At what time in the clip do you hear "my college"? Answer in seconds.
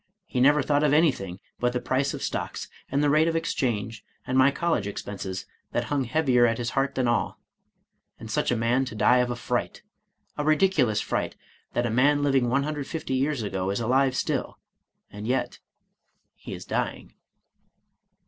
4.35-4.87